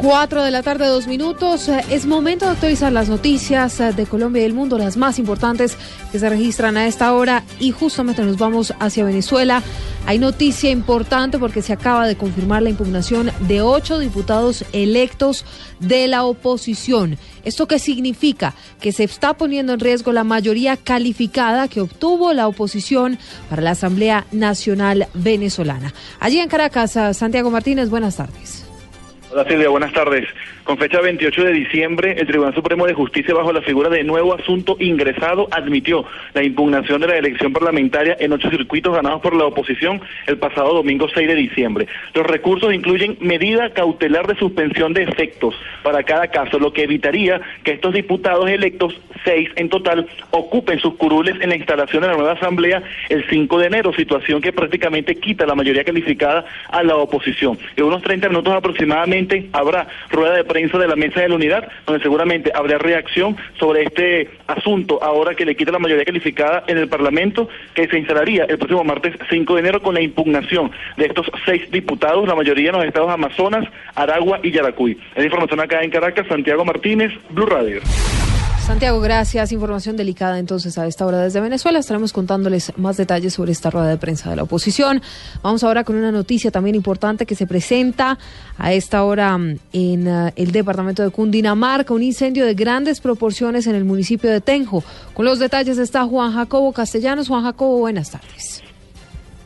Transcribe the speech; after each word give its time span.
4 0.00 0.44
de 0.44 0.50
la 0.50 0.62
tarde, 0.62 0.86
dos 0.86 1.06
minutos. 1.06 1.68
Eh, 1.68 1.84
Es 1.90 2.06
momento 2.06 2.46
de 2.46 2.52
actualizar 2.52 2.90
las 2.90 3.10
noticias 3.10 3.80
eh, 3.80 3.92
de 3.92 4.06
Colombia 4.06 4.40
y 4.40 4.44
del 4.44 4.54
mundo, 4.54 4.78
las 4.78 4.96
más 4.96 5.18
importantes 5.18 5.76
que 6.10 6.18
se 6.18 6.28
registran 6.30 6.78
a 6.78 6.86
esta 6.86 7.12
hora. 7.12 7.44
Y 7.58 7.72
justamente 7.72 8.22
nos 8.22 8.38
vamos 8.38 8.72
hacia 8.80 9.04
Venezuela. 9.04 9.62
Hay 10.06 10.18
noticia 10.18 10.70
importante 10.70 11.38
porque 11.38 11.60
se 11.60 11.74
acaba 11.74 12.06
de 12.06 12.16
confirmar 12.16 12.62
la 12.62 12.70
impugnación 12.70 13.30
de 13.40 13.60
ocho 13.60 13.98
diputados 13.98 14.64
electos 14.72 15.44
de 15.80 16.08
la 16.08 16.24
oposición. 16.24 17.18
¿Esto 17.44 17.68
qué 17.68 17.78
significa? 17.78 18.54
Que 18.80 18.92
se 18.92 19.04
está 19.04 19.34
poniendo 19.34 19.74
en 19.74 19.80
riesgo 19.80 20.12
la 20.12 20.24
mayoría 20.24 20.78
calificada 20.78 21.68
que 21.68 21.82
obtuvo 21.82 22.32
la 22.32 22.48
oposición 22.48 23.18
para 23.50 23.60
la 23.60 23.72
Asamblea 23.72 24.26
Nacional 24.32 25.08
Venezolana. 25.12 25.92
Allí 26.20 26.38
en 26.38 26.48
Caracas, 26.48 26.96
a 26.96 27.12
Santiago 27.12 27.50
Martínez, 27.50 27.90
buenas 27.90 28.16
tardes. 28.16 28.69
Hola 29.32 29.44
Silvia, 29.44 29.68
buenas 29.68 29.92
tardes. 29.92 30.26
Con 30.64 30.76
fecha 30.76 31.00
28 31.00 31.44
de 31.44 31.52
diciembre, 31.52 32.16
el 32.18 32.26
Tribunal 32.26 32.52
Supremo 32.52 32.84
de 32.84 32.94
Justicia, 32.94 33.32
bajo 33.32 33.52
la 33.52 33.62
figura 33.62 33.88
de 33.88 34.02
nuevo 34.02 34.34
asunto 34.34 34.76
ingresado, 34.80 35.46
admitió 35.52 36.04
la 36.34 36.42
impugnación 36.42 37.00
de 37.00 37.06
la 37.06 37.16
elección 37.16 37.52
parlamentaria 37.52 38.16
en 38.18 38.32
ocho 38.32 38.50
circuitos 38.50 38.92
ganados 38.92 39.20
por 39.20 39.36
la 39.36 39.44
oposición 39.44 40.00
el 40.26 40.36
pasado 40.38 40.74
domingo 40.74 41.06
6 41.14 41.28
de 41.28 41.34
diciembre. 41.36 41.86
Los 42.12 42.26
recursos 42.26 42.74
incluyen 42.74 43.18
medida 43.20 43.70
cautelar 43.70 44.26
de 44.26 44.34
suspensión 44.34 44.94
de 44.94 45.04
efectos 45.04 45.54
para 45.84 46.02
cada 46.02 46.26
caso, 46.26 46.58
lo 46.58 46.72
que 46.72 46.82
evitaría 46.82 47.40
que 47.62 47.70
estos 47.70 47.94
diputados 47.94 48.50
electos, 48.50 49.00
seis 49.24 49.48
en 49.54 49.68
total, 49.68 50.08
ocupen 50.32 50.80
sus 50.80 50.94
curules 50.94 51.36
en 51.40 51.50
la 51.50 51.56
instalación 51.56 52.02
de 52.02 52.08
la 52.08 52.16
nueva 52.16 52.32
asamblea 52.32 52.82
el 53.08 53.24
5 53.30 53.58
de 53.58 53.66
enero, 53.66 53.92
situación 53.92 54.40
que 54.40 54.52
prácticamente 54.52 55.14
quita 55.14 55.46
la 55.46 55.54
mayoría 55.54 55.84
calificada 55.84 56.44
a 56.68 56.82
la 56.82 56.96
oposición. 56.96 57.58
En 57.76 57.84
unos 57.84 58.02
30 58.02 58.28
minutos 58.28 58.52
aproximadamente 58.52 59.19
habrá 59.52 59.88
rueda 60.10 60.34
de 60.34 60.44
prensa 60.44 60.78
de 60.78 60.88
la 60.88 60.96
mesa 60.96 61.20
de 61.20 61.28
la 61.28 61.34
unidad, 61.34 61.68
donde 61.86 62.02
seguramente 62.02 62.52
habrá 62.54 62.78
reacción 62.78 63.36
sobre 63.58 63.82
este 63.82 64.30
asunto 64.46 65.02
ahora 65.02 65.34
que 65.34 65.44
le 65.44 65.56
quita 65.56 65.72
la 65.72 65.78
mayoría 65.78 66.04
calificada 66.04 66.64
en 66.66 66.78
el 66.78 66.88
Parlamento, 66.88 67.48
que 67.74 67.88
se 67.88 67.98
instalaría 67.98 68.44
el 68.44 68.58
próximo 68.58 68.84
martes 68.84 69.14
5 69.28 69.54
de 69.54 69.60
enero 69.60 69.82
con 69.82 69.94
la 69.94 70.00
impugnación 70.00 70.70
de 70.96 71.06
estos 71.06 71.30
seis 71.44 71.70
diputados, 71.70 72.26
la 72.26 72.34
mayoría 72.34 72.70
en 72.70 72.76
los 72.76 72.84
estados 72.84 73.10
Amazonas, 73.10 73.66
Aragua 73.94 74.40
y 74.42 74.50
Yaracuy. 74.50 74.98
Es 75.14 75.24
información 75.24 75.60
acá 75.60 75.82
en 75.82 75.90
Caracas, 75.90 76.26
Santiago 76.26 76.64
Martínez, 76.64 77.12
Blue 77.30 77.46
Radio. 77.46 77.80
Santiago, 78.66 79.00
gracias. 79.00 79.50
Información 79.52 79.96
delicada 79.96 80.38
entonces 80.38 80.78
a 80.78 80.86
esta 80.86 81.04
hora 81.04 81.18
desde 81.18 81.40
Venezuela. 81.40 81.78
Estaremos 81.78 82.12
contándoles 82.12 82.72
más 82.78 82.96
detalles 82.96 83.34
sobre 83.34 83.52
esta 83.52 83.68
rueda 83.70 83.88
de 83.88 83.96
prensa 83.96 84.30
de 84.30 84.36
la 84.36 84.44
oposición. 84.44 85.02
Vamos 85.42 85.64
ahora 85.64 85.82
con 85.82 85.96
una 85.96 86.12
noticia 86.12 86.50
también 86.50 86.76
importante 86.76 87.26
que 87.26 87.34
se 87.34 87.46
presenta 87.46 88.18
a 88.58 88.72
esta 88.72 89.02
hora 89.02 89.36
mm, 89.36 89.58
en 89.72 90.08
uh, 90.08 90.30
el 90.36 90.52
departamento 90.52 91.02
de 91.02 91.10
Cundinamarca, 91.10 91.92
un 91.92 92.02
incendio 92.02 92.46
de 92.46 92.54
grandes 92.54 93.00
proporciones 93.00 93.66
en 93.66 93.74
el 93.74 93.84
municipio 93.84 94.30
de 94.30 94.40
Tenjo. 94.40 94.84
Con 95.14 95.24
los 95.24 95.38
detalles 95.40 95.78
está 95.78 96.04
Juan 96.04 96.32
Jacobo 96.32 96.72
Castellanos. 96.72 97.26
Juan 97.28 97.42
Jacobo, 97.42 97.78
buenas 97.78 98.12
tardes. 98.12 98.62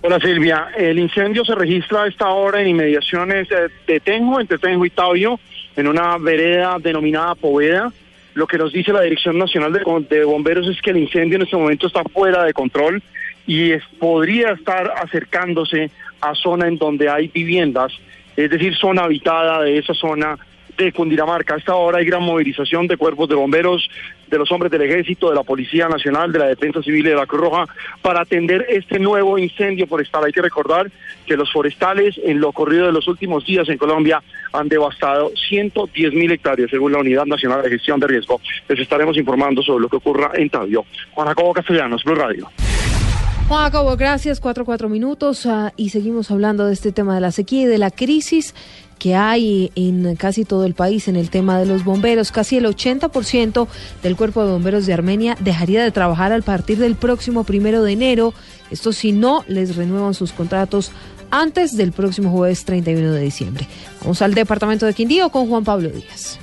Hola 0.03 0.21
Silvia, 0.21 0.69
el 0.77 0.99
incendio 0.99 1.47
se 1.47 1.55
registra 1.55 2.03
a 2.03 2.09
esta 2.09 2.29
hora 2.29 2.61
en 2.61 2.69
inmediaciones 2.69 3.49
eh, 3.51 3.69
de 3.87 4.01
Tenjo, 4.01 4.39
entre 4.39 4.59
Tenjo 4.59 4.85
y 4.85 4.91
Tabio, 4.91 5.41
en 5.77 5.89
una 5.89 6.19
vereda 6.19 6.77
denominada 6.79 7.35
Poveda. 7.35 7.91
Lo 8.35 8.47
que 8.47 8.59
nos 8.59 8.73
dice 8.73 8.93
la 8.93 9.03
Dirección 9.03 9.39
Nacional 9.39 9.73
de, 9.73 9.81
de 10.11 10.25
Bomberos 10.25 10.69
es 10.69 10.81
que 10.83 10.91
el 10.91 10.99
incendio 10.99 11.37
en 11.37 11.43
este 11.43 11.57
momento 11.57 11.87
está 11.87 12.03
fuera 12.05 12.45
de 12.45 12.53
control 12.53 13.03
y 13.47 13.73
es, 13.73 13.83
podría 13.99 14.53
estar 14.53 14.93
acercándose 14.97 15.91
a 16.21 16.35
zona 16.35 16.67
en 16.67 16.79
donde 16.79 17.09
hay 17.09 17.29
viviendas, 17.29 17.93
es 18.37 18.51
decir, 18.51 18.75
zona 18.75 19.05
habitada 19.05 19.63
de 19.63 19.79
esa 19.79 19.95
zona 19.95 20.39
de 20.77 20.93
Cundinamarca. 20.93 21.55
A 21.55 21.59
esta 21.59 21.75
hora 21.75 21.99
hay 21.99 22.07
gran 22.07 22.23
movilización 22.23 22.87
de 22.87 22.97
cuerpos 22.97 23.29
de 23.29 23.35
bomberos, 23.35 23.89
de 24.27 24.39
los 24.39 24.51
hombres 24.51 24.73
del 24.73 24.83
ejército, 24.83 25.29
de 25.29 25.37
la 25.37 25.43
Policía 25.43 25.89
Nacional, 25.89 26.33
de 26.33 26.39
la 26.39 26.47
Defensa 26.47 26.83
Civil 26.83 27.07
y 27.07 27.11
de 27.11 27.17
la 27.17 27.27
Cruz 27.27 27.43
Roja 27.43 27.67
para 28.03 28.23
atender 28.23 28.67
este 28.69 28.99
nuevo 28.99 29.39
incendio 29.39 29.87
forestal. 29.87 30.25
Hay 30.25 30.33
que 30.33 30.43
recordar 30.43 30.91
que 31.27 31.37
los 31.37 31.53
forestales 31.53 32.19
en 32.25 32.41
lo 32.41 32.49
ocurrido 32.49 32.87
de 32.87 32.93
los 32.93 33.07
últimos 33.07 33.45
días 33.45 33.69
en 33.69 33.79
Colombia 33.79 34.23
han 34.55 34.69
devastado 34.69 35.33
110 35.49 36.15
mil 36.15 36.31
hectáreas 36.31 36.71
según 36.71 36.93
la 36.93 36.99
Unidad 36.99 37.27
Nacional 37.27 37.63
de 37.63 37.71
Gestión 37.71 37.99
de 37.99 38.07
Riesgo. 38.07 38.41
Les 38.69 38.79
estaremos 38.79 39.17
informando 39.17 39.63
sobre 39.63 39.83
lo 39.83 39.89
que 39.89 39.97
ocurra 39.97 40.31
en 40.35 40.49
Tabio. 40.49 40.85
Juan 41.13 41.29
Jacobo 41.29 41.53
Castellanos, 41.53 42.05
Blue 42.05 42.15
Radio. 42.15 42.49
Juan 43.49 43.65
Jacobo, 43.65 43.97
gracias. 43.97 44.41
Cuatro, 44.41 44.65
cuatro 44.65 44.89
minutos 44.89 45.45
uh, 45.45 45.71
y 45.77 45.91
seguimos 45.91 46.31
hablando 46.31 46.67
de 46.67 46.73
este 46.73 46.93
tema 46.93 47.15
de 47.15 47.21
la 47.21 47.33
sequía 47.33 47.63
y 47.63 47.67
de 47.67 47.79
la 47.79 47.91
crisis 47.91 48.55
que 48.99 49.17
hay 49.17 49.71
en 49.75 50.17
casi 50.17 50.45
todo 50.45 50.65
el 50.65 50.75
país 50.75 51.09
en 51.09 51.17
el 51.17 51.29
tema 51.29 51.59
de 51.59 51.67
los 51.67 51.85
bomberos. 51.85 52.33
Casi 52.33 52.57
el 52.57 52.65
80% 52.65 53.67
del 54.03 54.17
cuerpo 54.17 54.45
de 54.45 54.53
bomberos 54.53 54.87
de 54.87 54.95
Armenia 54.95 55.37
dejaría 55.41 55.83
de 55.83 55.91
trabajar 55.91 56.33
al 56.33 56.43
partir 56.43 56.79
del 56.79 56.95
próximo 56.95 57.45
primero 57.45 57.83
de 57.83 57.93
enero. 57.93 58.33
Esto 58.71 58.93
si 58.93 59.13
no 59.13 59.45
les 59.47 59.77
renuevan 59.77 60.15
sus 60.15 60.33
contratos 60.33 60.93
antes 61.35 61.77
del 61.77 61.91
próximo 61.91 62.31
jueves 62.31 62.65
31 62.65 63.11
de 63.13 63.21
diciembre. 63.21 63.67
Vamos 64.01 64.23
al 64.23 64.35
departamento 64.35 64.87
de 64.87 64.95
Quindío 64.95 65.31
con 65.31 65.49
Juan 65.49 65.65
Pablo 65.65 65.89
Díaz. 65.89 66.39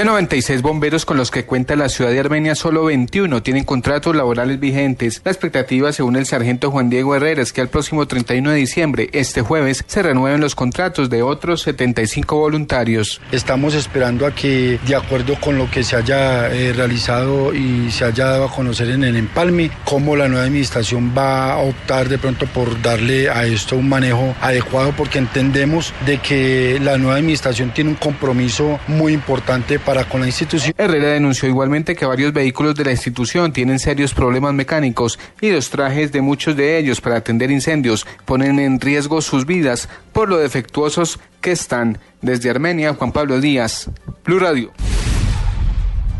De 0.00 0.06
96 0.06 0.62
bomberos 0.62 1.04
con 1.04 1.18
los 1.18 1.30
que 1.30 1.44
cuenta 1.44 1.76
la 1.76 1.90
ciudad 1.90 2.10
de 2.10 2.18
Armenia, 2.18 2.54
solo 2.54 2.86
21 2.86 3.42
tienen 3.42 3.64
contratos 3.64 4.16
laborales 4.16 4.58
vigentes. 4.58 5.20
La 5.26 5.30
expectativa, 5.30 5.92
según 5.92 6.16
el 6.16 6.24
sargento 6.24 6.70
Juan 6.70 6.88
Diego 6.88 7.14
Herrera, 7.14 7.42
es 7.42 7.52
que 7.52 7.60
al 7.60 7.68
próximo 7.68 8.06
31 8.06 8.50
de 8.50 8.56
diciembre, 8.56 9.10
este 9.12 9.42
jueves, 9.42 9.84
se 9.86 10.02
renueven 10.02 10.40
los 10.40 10.54
contratos 10.54 11.10
de 11.10 11.20
otros 11.20 11.60
75 11.64 12.34
voluntarios. 12.34 13.20
Estamos 13.30 13.74
esperando 13.74 14.24
a 14.24 14.34
que, 14.34 14.80
de 14.86 14.96
acuerdo 14.96 15.38
con 15.38 15.58
lo 15.58 15.70
que 15.70 15.84
se 15.84 15.96
haya 15.96 16.50
eh, 16.50 16.72
realizado 16.72 17.52
y 17.52 17.90
se 17.90 18.06
haya 18.06 18.24
dado 18.24 18.44
a 18.46 18.50
conocer 18.50 18.88
en 18.88 19.04
el 19.04 19.16
empalme, 19.16 19.70
cómo 19.84 20.16
la 20.16 20.28
nueva 20.28 20.46
administración 20.46 21.12
va 21.14 21.52
a 21.52 21.58
optar 21.58 22.08
de 22.08 22.16
pronto 22.16 22.46
por 22.46 22.80
darle 22.80 23.28
a 23.28 23.44
esto 23.44 23.76
un 23.76 23.90
manejo 23.90 24.34
adecuado, 24.40 24.94
porque 24.96 25.18
entendemos 25.18 25.92
de 26.06 26.16
que 26.16 26.78
la 26.80 26.96
nueva 26.96 27.16
administración 27.16 27.74
tiene 27.74 27.90
un 27.90 27.96
compromiso 27.96 28.80
muy 28.88 29.12
importante 29.12 29.78
para 29.78 29.89
con 30.08 30.20
la 30.20 30.26
institución. 30.26 30.72
Herrera 30.78 31.08
denunció 31.08 31.48
igualmente 31.48 31.96
que 31.96 32.06
varios 32.06 32.32
vehículos 32.32 32.76
de 32.76 32.84
la 32.84 32.92
institución 32.92 33.52
tienen 33.52 33.80
serios 33.80 34.14
problemas 34.14 34.54
mecánicos 34.54 35.18
y 35.40 35.50
los 35.50 35.68
trajes 35.68 36.12
de 36.12 36.20
muchos 36.20 36.56
de 36.56 36.78
ellos 36.78 37.00
para 37.00 37.16
atender 37.16 37.50
incendios 37.50 38.06
ponen 38.24 38.60
en 38.60 38.80
riesgo 38.80 39.20
sus 39.20 39.46
vidas 39.46 39.88
por 40.12 40.28
lo 40.28 40.38
defectuosos 40.38 41.18
que 41.40 41.50
están. 41.50 41.98
Desde 42.22 42.50
Armenia, 42.50 42.94
Juan 42.94 43.10
Pablo 43.10 43.40
Díaz, 43.40 43.90
Blue 44.24 44.38
Radio. 44.38 44.72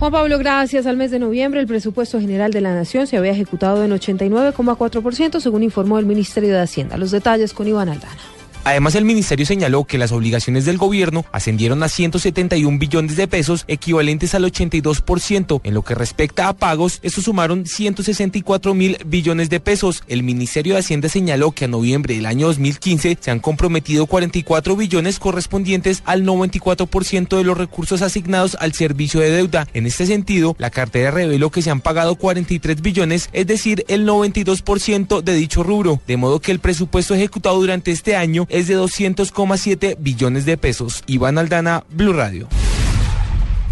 Juan 0.01 0.13
Pablo, 0.13 0.39
gracias. 0.39 0.87
Al 0.87 0.97
mes 0.97 1.13
de 1.13 1.19
noviembre, 1.19 1.61
el 1.61 1.67
presupuesto 1.67 2.19
general 2.19 2.53
de 2.53 2.63
la 2.63 2.75
Nación 2.75 3.07
se 3.07 3.19
había 3.19 3.33
ejecutado 3.33 3.85
en 3.85 3.93
89,4%, 3.93 5.41
según 5.41 5.63
informó 5.63 5.99
el 5.99 6.07
Ministerio 6.07 6.55
de 6.55 6.61
Hacienda. 6.61 6.97
Los 6.97 7.13
detalles 7.13 7.53
con 7.53 7.69
Iván 7.69 7.89
Aldana. 7.91 8.40
Además, 8.65 8.95
el 8.95 9.05
ministerio 9.05 9.47
señaló 9.47 9.85
que 9.85 9.99
las 9.99 10.13
obligaciones 10.13 10.65
del 10.65 10.77
gobierno 10.77 11.25
ascendieron 11.33 11.83
a 11.83 11.89
171 11.89 12.79
billones 12.79 13.17
de 13.17 13.27
pesos, 13.27 13.65
equivalentes 13.69 14.35
al 14.35 14.45
82%. 14.45 15.61
En 15.65 15.75
lo 15.75 15.83
que 15.83 15.95
respecta 15.95 16.49
a 16.49 16.53
pagos, 16.53 16.99
estos 17.03 17.25
sumaron 17.25 17.67
164 17.67 18.75
mil 18.75 18.99
billones 19.07 19.49
de 19.49 19.61
pesos. 19.61 20.03
El 20.09 20.23
Ministerio 20.23 20.75
de 20.75 20.81
Hacienda 20.81 21.09
señaló 21.09 21.53
que 21.53 21.65
a 21.65 21.69
noviembre 21.69 22.15
del 22.15 22.27
año 22.27 22.49
2015 22.49 23.19
se 23.21 23.31
han 23.31 23.41
comprometido 23.41 24.07
44 24.07 24.77
billones 24.77 25.19
correspondientes 25.19 26.03
al 26.05 26.25
94% 26.25 27.37
de 27.37 27.45
los 27.45 27.57
recursos 27.57 28.03
asignados 28.03 28.57
al 28.61 28.75
servicio 28.75 29.21
de 29.21 29.31
deuda. 29.31 29.67
En 29.73 29.87
este 29.87 30.07
sentido, 30.07 30.55
la 30.59 30.71
cartera 30.71 31.11
reveló 31.11 31.51
que 31.51 31.63
se 31.63 31.71
han 31.71 31.81
pagado 31.81 32.17
43 32.17 32.83
billones, 32.83 33.31
es 33.33 33.47
decir, 33.47 33.85
el 33.89 34.07
92% 34.07 35.23
de 35.23 35.35
dicho 35.35 35.63
rubro. 35.63 36.01
De 36.07 36.17
modo 36.17 36.41
que 36.41 36.53
el 36.53 36.61
presupuesto 36.61 37.15
ejecutado 37.15 37.59
durante 37.59 37.91
este 37.91 38.17
año 38.17 38.47
es 38.51 38.69
de 38.69 38.77
200,7 38.77 39.97
billones 39.99 40.45
de 40.45 40.57
pesos. 40.57 41.03
Iván 41.07 41.39
Aldana, 41.39 41.85
Blue 41.91 42.13
Radio. 42.13 42.49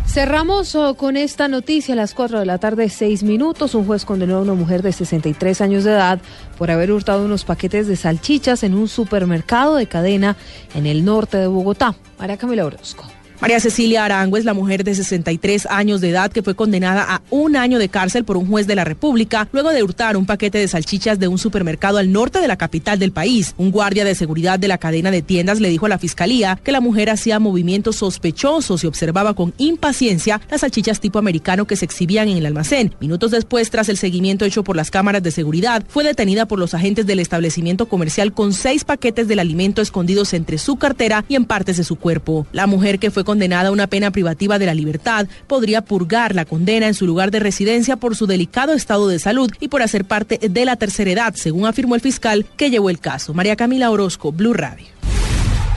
Cerramos 0.07 0.75
oh, 0.75 0.95
con 0.95 1.19
esta 1.19 1.49
noticia 1.49 1.93
a 1.93 1.97
las 1.97 2.15
4 2.15 2.41
de 2.41 2.47
la 2.47 2.57
tarde, 2.57 2.89
6 2.89 3.25
minutos. 3.25 3.75
Un 3.75 3.85
juez 3.85 4.07
condenó 4.07 4.39
a 4.39 4.41
una 4.41 4.55
mujer 4.55 4.83
de 4.83 4.93
63 4.93 5.61
años 5.61 5.85
de 5.85 5.91
edad 5.91 6.19
por 6.57 6.71
haber 6.71 6.91
hurtado 6.93 7.25
unos 7.27 7.45
paquetes 7.45 7.87
de 7.87 7.95
salchichas 7.95 8.63
en 8.63 8.75
un 8.75 8.89
supermercado 8.89 9.77
de 9.77 9.87
cadena 9.87 10.37
en 10.75 10.87
el 10.87 11.05
norte 11.05 11.37
de 11.37 11.47
Bogotá. 11.47 11.95
María 12.19 12.39
Camila 12.39 12.65
Orozco. 12.65 13.18
María 13.40 13.61
Cecilia 13.61 14.05
Arango 14.05 14.37
es 14.37 14.44
la 14.44 14.52
mujer 14.52 14.82
de 14.82 14.96
63 14.96 15.67
años 15.70 16.00
de 16.00 16.11
edad 16.11 16.32
que 16.32 16.43
fue 16.43 16.56
condenada 16.56 17.05
a 17.08 17.23
un 17.31 17.55
año 17.55 17.79
de 17.79 17.88
cárcel 17.88 18.25
por 18.25 18.37
un 18.37 18.49
juez 18.49 18.67
de 18.67 18.75
la 18.75 18.82
República 18.82 19.49
luego 19.52 19.70
de 19.70 19.85
hurtar 19.85 20.17
un 20.17 20.26
paquete 20.26 20.58
de 20.58 20.67
salchichas 20.67 21.20
de 21.20 21.29
un 21.29 21.38
supermercado 21.38 21.99
al 21.99 22.11
norte 22.11 22.40
de 22.40 22.49
la 22.49 22.56
capital 22.56 22.99
del 22.99 23.12
país. 23.12 23.55
Un 23.56 23.70
guardia 23.70 24.05
de 24.05 24.17
seguridad 24.17 24.58
de 24.58 24.67
la 24.67 24.79
cadena 24.79 25.12
de 25.12 25.23
tiendas 25.23 25.61
le 25.61 25.69
dijo 25.69 25.87
a 25.87 25.88
la 25.88 26.00
fiscalía 26.00 26.58
que 26.64 26.73
la 26.73 26.81
mujer 26.81 27.11
hacía 27.11 27.38
movimientos 27.38 27.96
sospechosos 27.96 28.82
y 28.82 28.88
observaba 28.88 29.35
con 29.35 29.55
impaciencia 29.56 30.40
las 30.50 30.62
salchichas 30.62 30.99
tipo 30.99 31.20
americano 31.20 31.64
que 31.64 31.76
se 31.76 31.85
exhibían 31.85 32.29
en 32.29 32.38
el 32.38 32.46
almacén. 32.46 32.93
Minutos 32.99 33.31
después, 33.31 33.70
tras 33.70 33.88
el 33.88 33.99
seguimiento 33.99 34.46
hecho 34.46 34.64
por 34.64 34.75
las 34.75 34.90
cámaras 34.90 35.23
de 35.23 35.31
seguridad, 35.31 35.85
fue 35.87 36.02
detenida 36.02 36.46
por 36.46 36.58
los 36.58 36.75
agentes 36.75 37.06
del 37.06 37.20
establecimiento 37.20 37.88
comercial 37.88 38.32
con 38.32 38.52
seis 38.52 38.82
paquetes 38.82 39.29
del 39.29 39.38
alimento 39.38 39.81
escondidos 39.81 40.35
entre 40.35 40.58
su 40.58 40.75
cartera 40.75 41.25
y 41.29 41.37
en 41.37 41.44
partes 41.44 41.76
de 41.76 41.85
su 41.85 41.94
cuerpo. 41.94 42.44
La 42.50 42.67
mujer 42.67 42.99
que 42.99 43.12
fue 43.12 43.28
condenada 43.29 43.69
a 43.69 43.73
una 43.73 43.89
pena 43.89 44.11
privativa 44.11 44.59
de 44.59 44.65
la 44.65 44.73
libertad 44.73 45.27
podría 45.47 45.83
purgar 45.83 46.35
la 46.35 46.47
condena 46.47 46.87
en 46.87 46.95
su 46.95 47.07
lugar 47.07 47.31
de 47.31 47.41
residencia 47.41 47.97
por 47.97 48.17
su 48.17 48.27
delicado 48.27 48.73
estado 48.73 49.07
de 49.07 49.19
salud 49.19 49.53
y 49.61 49.69
por 49.69 49.83
hacer 49.83 50.07
parte 50.07 50.39
de 50.39 50.65
la 50.65 50.77
tercera 50.77 51.11
edad, 51.11 51.35
según 51.35 51.67
afirmó 51.67 51.95
el 51.95 52.01
fiscal 52.01 52.47
que 52.57 52.71
llevó 52.71 52.89
el 52.89 53.01
caso. 53.01 53.35
María 53.35 53.55
Camila 53.55 53.91
Orozco, 53.91 54.33
Blue 54.33 54.55
Radio. 54.55 54.87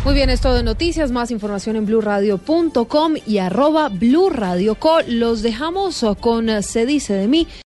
Muy 0.06 0.16
bien, 0.16 0.32
esto 0.32 0.54
de 0.56 0.64
noticias, 0.64 1.12
más 1.12 1.30
información 1.30 1.76
en 1.76 1.86
blurradio.com 1.86 3.16
y 3.28 3.38
arroba 3.38 3.90
blurradioco. 3.90 5.00
Los 5.08 5.44
dejamos 5.44 6.04
con 6.22 6.64
Se 6.64 6.86
dice 6.86 7.14
de 7.14 7.28
mí. 7.28 7.48